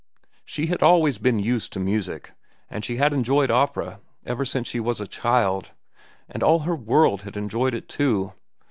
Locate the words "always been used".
0.81-1.71